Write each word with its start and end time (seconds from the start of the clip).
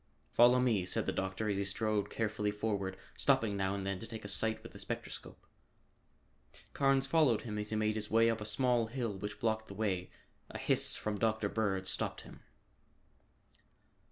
"Follow 0.33 0.59
me," 0.59 0.83
said 0.83 1.05
the 1.05 1.11
doctor 1.11 1.47
as 1.47 1.57
he 1.57 1.63
strode 1.63 2.09
carefully 2.09 2.49
forward, 2.49 2.97
stopping 3.15 3.55
now 3.55 3.75
and 3.75 3.85
then 3.85 3.99
to 3.99 4.07
take 4.07 4.25
a 4.25 4.27
sight 4.27 4.63
with 4.63 4.71
the 4.71 4.79
spectroscope. 4.79 5.45
Carnes 6.73 7.05
followed 7.05 7.41
him 7.41 7.59
as 7.59 7.69
he 7.69 7.75
made 7.75 7.93
his 7.93 8.09
way 8.09 8.27
up 8.27 8.41
a 8.41 8.45
small 8.47 8.87
hill 8.87 9.13
which 9.15 9.39
blocked 9.39 9.67
the 9.67 9.75
way. 9.75 10.09
A 10.49 10.57
hiss 10.57 10.97
from 10.97 11.19
Dr. 11.19 11.49
Bird 11.49 11.87
stopped 11.87 12.21
him. 12.21 12.39